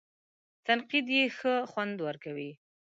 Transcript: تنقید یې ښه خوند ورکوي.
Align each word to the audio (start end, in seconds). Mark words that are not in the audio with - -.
تنقید 0.65 1.05
یې 1.15 1.23
ښه 1.37 1.53
خوند 1.71 1.97
ورکوي. 2.07 2.51